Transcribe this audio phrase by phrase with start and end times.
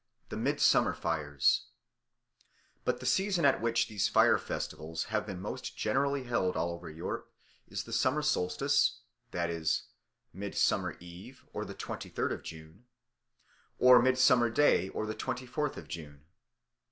[0.29, 0.29] 5.
[0.29, 1.67] The Midsummer Fires
[2.85, 7.31] BUT THE SEASON at which these firefestivals have been most generally held all over Europe
[7.67, 9.89] is the summer solstice, that is
[10.33, 12.85] Midsummer Eve (the twenty third of June)
[13.77, 16.25] or Midsummer day (the twenty fourth of June).